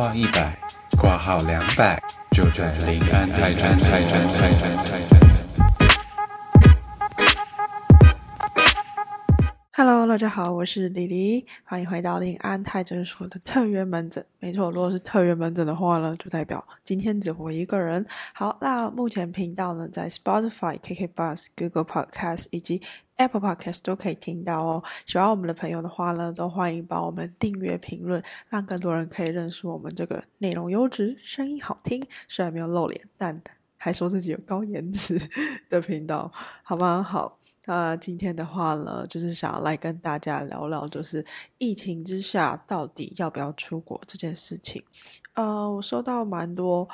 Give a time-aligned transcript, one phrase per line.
[0.00, 0.58] 话一百，
[0.98, 5.20] 挂号两百，就在临安泰诊泰诊泰诊泰诊。
[9.72, 14.24] Hello，大家好，我是李黎，欢迎回到临安泰诊所的特约门诊。
[14.38, 18.06] 没错，如果是特约门诊的话呢，就代表今天只我一个人。
[18.32, 22.80] 好，那目前频道呢，在 Spotify、KK Bus、Google Podcast 以及
[23.20, 24.82] Apple Podcast 都可以听到哦。
[25.04, 33.38] 喜欢我们的朋友的话呢，都欢迎帮我们订阅、评论，让更多人可以认识我们这个内容优质、声音好听，虽然没有露脸，但
[33.76, 35.20] 还说自己有高颜值
[35.68, 37.02] 的频道，好吗？
[37.02, 37.38] 好。
[37.66, 41.24] 那今天的话呢，就是想要来跟大家聊聊，就是
[41.58, 44.82] 疫情之下到底要不要出国这件事情。
[45.34, 46.88] 呃，我收到蛮多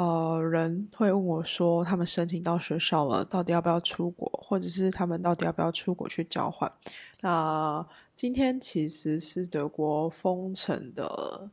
[0.00, 6.72] 呃人会问我说，他们申请到学校了，到底要不要出国，或者是他们到底要不要出国去交换？
[7.20, 11.50] 那今天其实是德国封城的。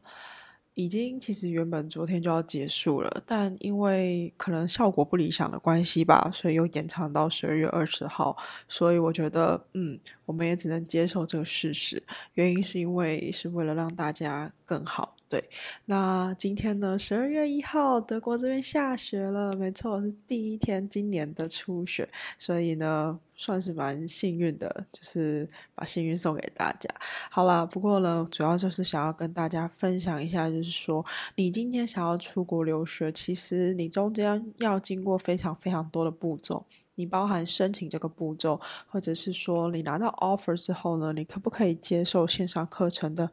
[0.76, 8.38] 已经其实原本昨天就要结束了，但因为可能效果不理想的关系吧，所以又延长到十二月二十号。
[8.68, 12.04] 所以我觉得，嗯，我们也只能接受这个事实。
[12.36, 15.17] 原因是因为是为了让大家更好。
[15.30, 15.50] 对，
[15.86, 26.90] 那今天呢，十二月一号，德国这边下雪了，没错，是第一天今年的初雪，所以呢，算是蛮幸运的，就是把幸运送给大家。
[27.30, 31.06] 好啦，不过呢，主要就是想要跟大家分享一下，就是说，
[31.36, 36.66] 你今天想要出国留学，其实你中间要经过非常非常多的步骤。
[36.98, 43.32] 你包含申请这个步骤，或者是说你拿到 offer 之后呢，你可不可以接受线上课程的，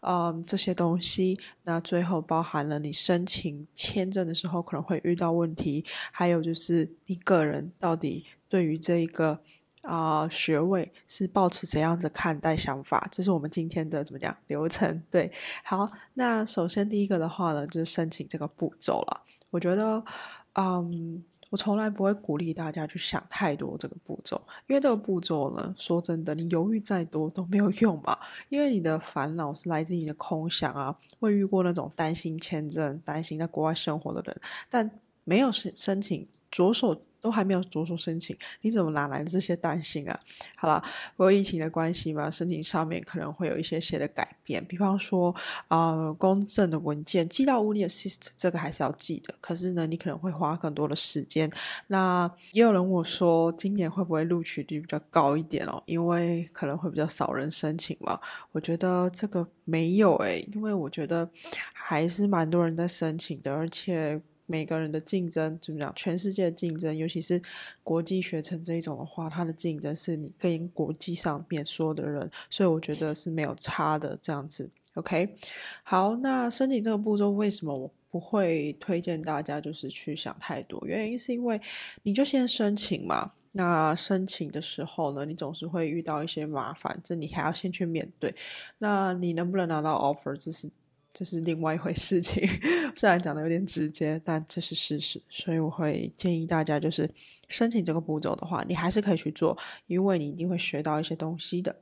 [0.00, 1.40] 嗯，这些东西？
[1.64, 9.40] 那最后包含了你申请签证的时候可能会遇到问题，还有就是你个人到底对于这一个
[9.80, 13.08] 啊学位是保持怎样的看待想法？
[13.10, 15.02] 这是我们今天的怎么讲流程？
[15.10, 15.32] 对，
[15.64, 19.22] 好，那首先第一个的话呢，就是申请这个步骤了。
[19.48, 20.04] 我觉得，
[20.52, 21.24] 嗯。
[21.56, 28.18] 我从来不会鼓励大家去想太多这个步骤，因为这个步骤呢，说真的，你犹豫再多都没有用嘛。
[28.50, 37.00] 因为你的烦恼是来自你的空想啊，会遇过那种担心签证、担心在国外生活的人，但没有申申请着手。
[37.26, 40.16] 都还没有着手申请，你怎么哪来的这些担心啊？
[40.54, 40.80] 好了，
[41.16, 45.34] 不过疫情的关系嘛，申请上面可能会有一些些的改变，比方说
[45.66, 51.50] 啊，公证的文件寄到屋里 Assist 这个还是要寄的，可是呢，你可能会花更多的时间。
[51.88, 55.82] 那也有人问我说，今年会不会录取率比较高一点哦？
[55.86, 58.20] 因为可能会比较少人申请嘛。
[58.52, 61.28] 我觉得这个没有诶，因为我觉得
[61.72, 64.22] 还是蛮多人在申请的，而且。
[64.46, 65.92] 每个人的竞争怎么讲？
[65.94, 67.42] 全世界的竞争，尤其是
[67.82, 74.70] 国际学程这一种的话，它的竞争是你跟国际上面说的人，所以我觉得是没有差的这样子。
[74.94, 75.36] OK，
[75.82, 80.82] 好，那申请这个步骤为什么我不会推荐大家就是去想太多？
[80.86, 81.60] 原因是因为
[82.02, 83.32] 你就先申请嘛。
[83.52, 88.34] 那申请的时候呢，你总是会遇到一些麻烦，这你还要先去面对。
[88.78, 90.70] 那你能不能拿到 offer，这是？
[91.18, 92.46] 这是另外一回事情，
[92.94, 97.10] 虽然讲的有点直接，但这是事实，所以我会建议大家，就是
[97.48, 99.56] 申请这个步骤的话，你还是可以去做，
[99.86, 101.74] 因为你一定会学到一些东西的。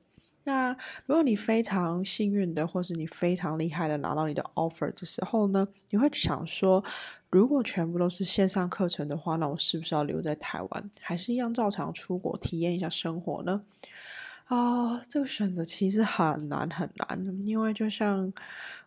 [0.45, 0.71] 那
[1.07, 6.85] 如果你非常幸运的，或是你非常厉害的拿到你的 offer 的时候呢，你会想说，
[7.31, 13.63] 如果全部都是线上课程的话，那我是不是要留在台湾，还是一样照常出国体验一下生活呢？
[14.45, 18.33] 啊，这个选择其实很难很难，因为就像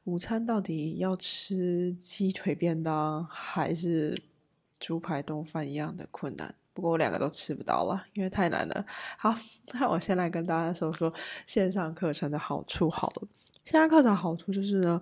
[0.03, 4.15] 午餐到底要吃鸡腿便当还是
[4.79, 6.53] 猪排冻饭一样的困难。
[6.73, 8.85] 不过我两个都吃不到了，因为太难了。
[9.17, 9.35] 好，
[9.73, 11.11] 那我先来跟大家说说
[11.47, 13.27] 线上课程的好处好了。
[13.69, 14.99] 线上课程好处就是呢。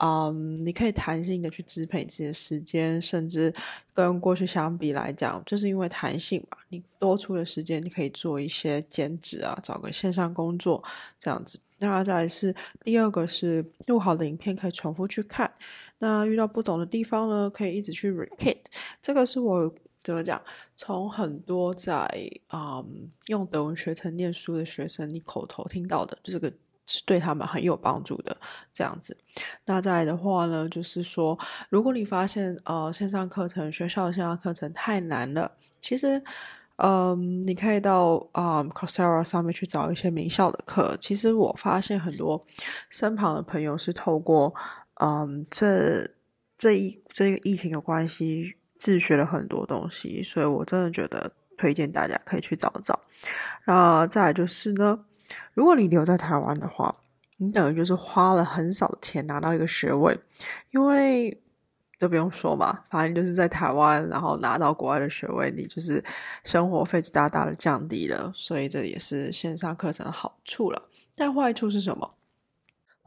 [0.00, 3.52] 嗯，你可以弹性的去支配自己的时间，甚至
[3.92, 10.80] 跟过去相比来讲，就是因为弹性嘛，你多出的时间你可以做一些兼职啊，找个线上工作
[11.18, 11.58] 这样子。
[11.78, 12.54] 那再是
[12.84, 15.52] 第二个是录好的影片可以重复去看，
[15.98, 18.58] 那遇到不懂的地方呢，可以一直去 repeat。
[19.02, 20.40] 这个是我怎么讲？
[20.76, 22.08] 从很多在
[22.52, 26.52] 嗯用德文学成念书的学生，你口头听到的，就这个。
[26.88, 28.34] 是对他们很有帮助的，
[28.72, 29.14] 这样子。
[29.66, 31.38] 那再来的话呢，就是说，
[31.68, 35.52] 如果你发现呃线上课程学校的线上课程太难了，
[35.82, 36.20] 其实，
[36.76, 40.96] 嗯，你可以到啊 Coursera 上面去找一些名校的课。
[40.98, 42.46] 其实我发现很多
[42.88, 44.54] 身旁的朋友是透过
[44.94, 46.10] 嗯这
[46.56, 52.98] 这一这个疫情的关系自学了很多东西，所以我真的觉得推荐大家可以去找找。
[53.66, 55.04] 那再来就是呢。
[55.54, 56.94] 如果你留在台湾的话，
[57.36, 60.18] 你等于就是花了很少的钱拿到一个学位，
[60.70, 61.40] 因为
[61.98, 66.02] 这不用说嘛，反正就是在台湾，然后拿到国外的学位，你就是
[66.44, 70.88] 生活费就大大的降低了，所以这也是线上课程的好处了。
[71.16, 72.14] 但坏处是什么？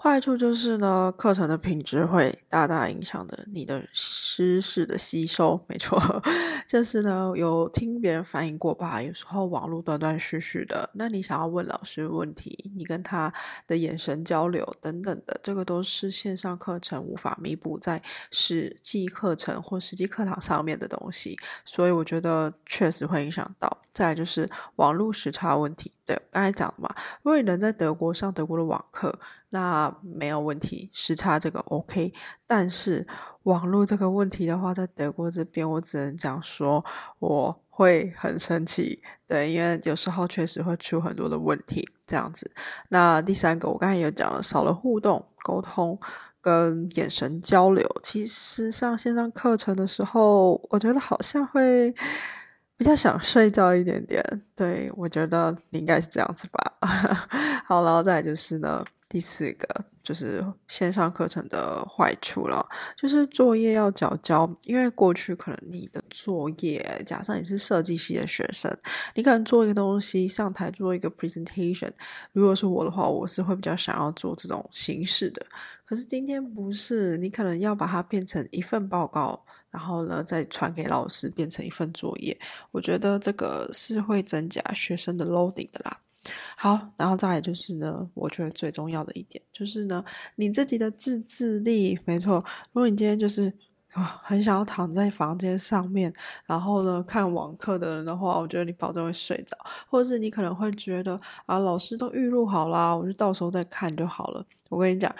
[0.03, 5.63] 坏处就是呢，课程的品质会大大影响的你的知识的吸收。
[5.68, 6.01] 没错，
[6.68, 9.00] 就是呢，有听别人反映过吧？
[9.00, 13.31] 有时候网络断断续续的，那你想要问老师问题，你跟他
[13.68, 18.01] 的眼神交流等等的，这个都是线上课程无法弥补在
[18.31, 21.38] 实际课程或实际课堂上面的东西。
[21.63, 23.81] 所以我觉得确实会影响到。
[23.93, 29.17] 再就是网络时差问题，对，刚才讲了嘛，如果你能在德国上德国的网课。
[29.53, 32.13] 那没有问题，时差这个 OK，
[32.47, 33.05] 但是
[33.43, 36.81] 网络这个问题的话，在德国这边，我只能讲说
[37.19, 42.49] 我会很生气，对，因为有时候确实会出很多的问题这样子。
[42.87, 45.99] 那第三个，我刚才也讲了，少了互动、沟通
[46.39, 51.94] 跟眼神交流，其实上线上课程的时候，我觉得好像会
[52.81, 54.24] 比较想睡觉一点点。
[54.56, 56.74] 对我觉得你应该是这样子吧。
[57.63, 58.83] 好，然后再就是呢。
[59.07, 59.68] 第四个
[60.01, 68.74] 就是线上课程的坏处了，就是作业要交交，因为过去可能你的作业，假设你是设计系的学生，
[69.13, 71.92] 你可能做一个东西上台做一个 presentation，
[72.31, 75.45] 如果是我的话，我是会比较想要做这种形式的。
[75.86, 82.38] 可是今天不是，你可能要把它变成一份报告，然后呢再传给老师变成一份作业，
[82.71, 86.00] 我觉得这个是会增加学生的 loading 的啦。
[86.56, 92.35] 好，然后再来就是呢，我觉得最重要的一点就是呢，你自己的自制力，没错。
[92.73, 93.51] 如果你今天就是，
[94.21, 96.13] 很想要躺在房间上面，
[96.45, 99.57] 然后呢看网课的人的话，我觉得你保证会睡着，
[99.89, 104.45] 或者是你可能会觉得啊，老师都预录好啦，我就到时候再看就好了。
[104.69, 105.13] 我跟你讲，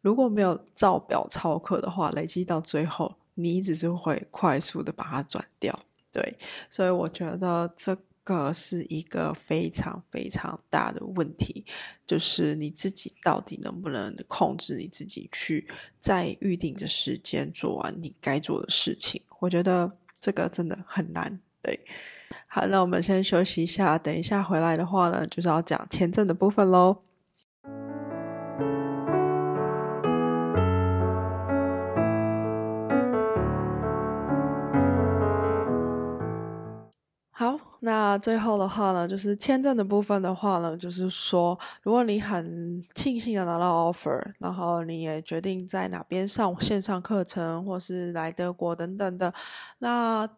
[0.00, 5.78] 如果没有照表操课的话，累积到最后，你只是会快速的把它转掉。
[6.10, 6.36] 对，
[6.70, 7.96] 所以我觉得这。
[8.24, 11.66] 个是一个非常非常大的问题，
[12.06, 15.68] 就是你自己到底能不能控制你自己去
[15.98, 19.20] 在预定的时间做完你该做的事情？
[19.40, 19.90] 我觉得
[20.20, 21.40] 这个真的很难。
[21.60, 21.80] 对，
[22.46, 27.02] 好，那我们先休息一下，等一下回来的话呢，就是要讲签证的部分喽。
[37.84, 49.34] 那最后的话呢，就是签证的部分的话呢，就是说，如果你很庆幸的拿到 offer，然后你也决定在哪边上线上课程，或是来德国等等的，
[49.78, 50.28] 那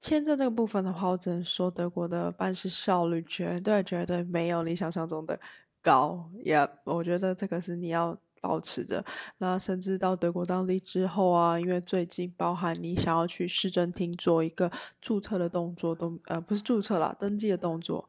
[0.00, 5.38] 签证这个部分的话，我只能说德国的办事效率绝对绝对没有你想象中的
[5.82, 6.30] 高。
[6.44, 8.16] 也，我觉得这个是你要。
[8.42, 9.02] 保持着，
[9.38, 18.08] 那甚至到德国当地之后啊，因为最近包含你想要去市政厅做一个注册的动作，都呃不是注册啦，登记的动作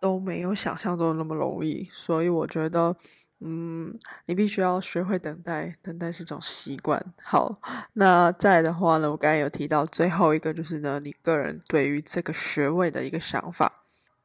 [0.00, 2.94] 都没有想象中的那么容易，所以我觉得，
[3.40, 7.04] 嗯，你必须要学会等待，等待是种习惯。
[7.20, 7.60] 好，
[7.94, 13.72] 那再的话呢，我刚才有提到最后一个就是呢，你个人对于这个学位的一个想法。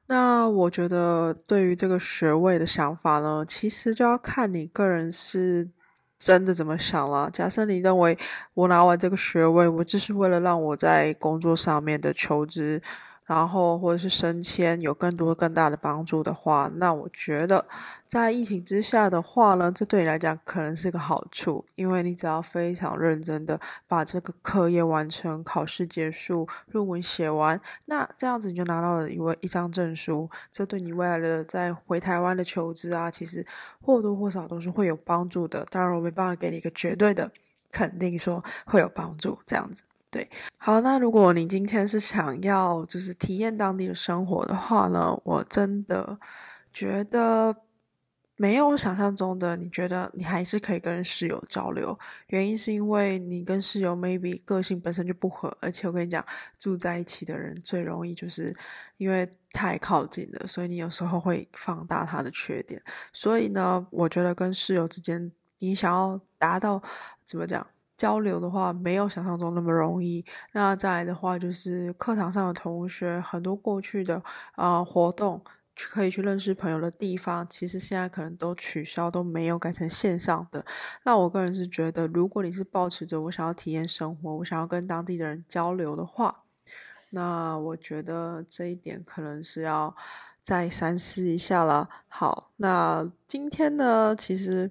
[0.08, 5.70] 那我觉得，对于这个学位的想法呢，其实就要看你个人是
[6.20, 7.30] 真的怎么想了。
[7.32, 8.18] 假设你认为
[8.54, 12.82] 我拿完这个学位，我就是为了让我在工作上面的求职。
[13.26, 17.66] 然后或者是升迁有更多更大的帮助的话，那我觉得
[18.06, 33.46] 在疫情之下的话呢，这对你来讲可能是个好处，因为你只要非常认真的把这个课业完成，考试结束，论文写完，那这样子你就拿到了一位一张证书，这对你未来的在回台湾的求职啊，其实
[33.82, 35.66] 或多或少都是会有帮助的。
[35.72, 37.32] 当然，我没办法给你一个绝对的
[37.72, 39.84] 肯定说会有帮助这样子。
[40.14, 46.20] 对，好，那如果你今天是想要就是体验当地的生活的话呢，我真的
[46.72, 47.56] 觉得
[48.36, 51.98] 没有我想象中的，你觉得你还是可以跟室友交流。
[52.28, 56.24] 原因是因为你跟室友 maybe 个性本身就不合，而且我跟你讲，
[56.60, 58.56] 住在一起的人最容易就是
[58.98, 62.80] 因为太靠近了，所以你有时候会放大他的缺点。
[63.12, 66.80] 所以呢，我觉得跟室友之间，你想要达到
[67.26, 67.66] 怎么讲？
[67.96, 70.26] 交流的话，没有想象中那么容易。
[70.54, 74.22] 那再来的话，就是课堂上的同学，很多过去的
[74.54, 75.44] 啊活动，
[75.76, 80.66] 可以去认识朋友的地方，其实现在可能都取消，都没有改成线上的。
[81.04, 86.44] 那我个人是觉得，如果你是保持着我想要体验生活，我想要跟当地的人交流的话，
[87.12, 89.96] 那我觉得这一点可能是要
[90.44, 91.90] 再三思一下了。
[92.08, 94.70] 好，那今天呢，其实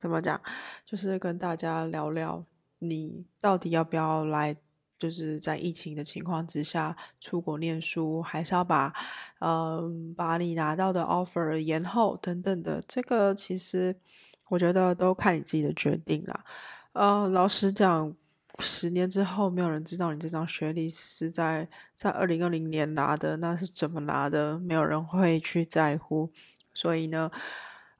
[0.00, 0.40] 怎么讲，
[0.84, 2.44] 就是跟大家聊聊，
[2.82, 4.56] 你到底要不要来，
[4.98, 8.92] 就是在疫情的情况之下出国念书，还是要把，
[9.40, 13.96] 嗯，把你拿到的 offer 延后等等的，这个其实
[14.48, 16.44] 我觉得都看你自己的决定啦。
[16.92, 18.14] 呃，老实讲。
[18.58, 24.58] 十年之后，没有人知道你这张学历是在在二零二零年拿的，那是怎么拿的？
[24.58, 26.30] 没有人会去在乎。
[26.74, 27.30] 所以呢，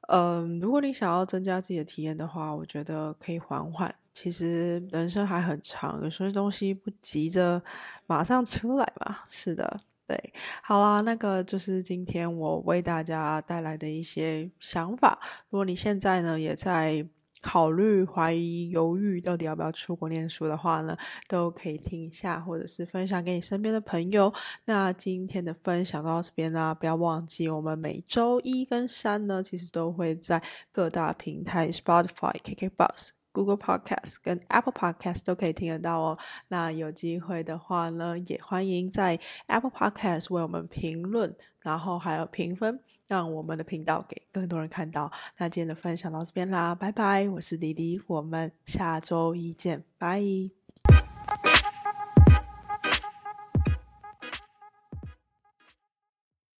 [0.09, 3.93] 嗯，如果你想要增加自己的体验的话，我觉得可以缓缓。
[4.13, 7.61] 其实人生还很长，有些东西不急着
[8.05, 9.19] 马上出来嘛。
[9.29, 10.33] 是的，对。
[10.61, 15.19] 好啦，那个就是今天我为大家带来的一些想法。
[15.49, 17.07] 如果你现在呢也在。
[17.45, 20.95] 考虑、怀疑、犹豫，到底要不要出国念书的话呢，
[21.27, 24.33] 都可以听一下，或者是分享给你身边的朋友。
[24.63, 30.41] 那今天的分享到这边啦，不要忘记，我们每周一跟三呢，其实都会在
[30.71, 36.17] 各大平台，Spotify、KKBox、Google Podcast 跟 Apple Podcast 都可以听得到哦。
[36.47, 42.79] 那有机会的话呢，也欢迎在 Apple Podcast 为我们评论，然后还有评分。
[43.05, 45.11] 让我们的频道给更多人看到。
[45.37, 47.27] 那今天的分享到这边啦，拜拜！
[47.29, 50.62] 我是迪迪，我们下周一见，拜。